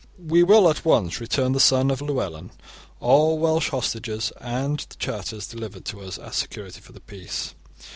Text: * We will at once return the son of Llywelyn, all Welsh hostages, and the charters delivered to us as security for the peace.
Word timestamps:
* 0.09 0.17
We 0.17 0.41
will 0.41 0.67
at 0.67 0.83
once 0.83 1.21
return 1.21 1.51
the 1.51 1.59
son 1.59 1.91
of 1.91 1.99
Llywelyn, 2.01 2.49
all 2.99 3.37
Welsh 3.37 3.69
hostages, 3.69 4.31
and 4.41 4.79
the 4.79 4.95
charters 4.95 5.45
delivered 5.45 5.85
to 5.85 6.01
us 6.01 6.17
as 6.17 6.35
security 6.37 6.81
for 6.81 6.91
the 6.93 7.01
peace. 7.01 7.53